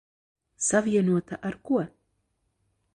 [0.67, 1.75] Savienota ar ko?